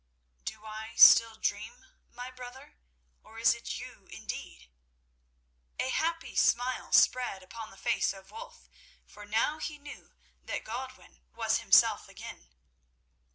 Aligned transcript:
"Do 0.43 0.65
I 0.65 0.95
still 0.95 1.35
dream, 1.35 1.85
my 2.09 2.31
brother, 2.31 2.79
or 3.21 3.37
is 3.37 3.53
it 3.53 3.77
you 3.77 4.07
indeed?" 4.09 4.71
A 5.79 5.89
happy 5.89 6.33
smile 6.35 6.91
spread 6.91 7.43
upon 7.43 7.69
the 7.69 7.77
face 7.77 8.11
of 8.11 8.31
Wulf, 8.31 8.67
for 9.05 9.27
now 9.27 9.59
he 9.59 9.77
knew 9.77 10.11
that 10.41 10.63
Godwin 10.63 11.21
was 11.35 11.59
himself 11.59 12.09
again. 12.09 12.49